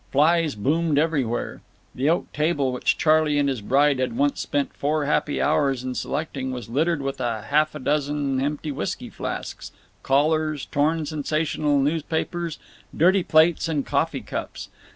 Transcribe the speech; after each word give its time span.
Flies 0.11 0.55
boomed 0.55 0.97
everywhere. 0.97 1.61
The 1.93 2.09
oak 2.09 2.33
table, 2.33 2.73
which 2.73 2.97
Charley 2.97 3.37
and 3.37 3.47
his 3.47 3.61
bride 3.61 3.99
had 3.99 4.17
once 4.17 4.39
spent 4.41 4.73
four 4.73 5.05
happy 5.05 5.39
hours 5.39 5.83
in 5.83 5.93
selecting, 5.93 6.51
was 6.51 6.69
littered 6.69 7.03
with 7.03 7.19
half 7.19 7.75
a 7.75 7.79
dozen 7.79 8.41
empty 8.41 8.71
whisky 8.71 9.11
flasks, 9.11 9.71
collars, 10.01 10.65
torn 10.65 11.05
sensational 11.05 11.77
newspapers, 11.77 12.57
dirty 12.97 13.21
plates 13.21 13.67
and 13.67 13.85
coffee 13.85 14.21
cups. 14.21 14.69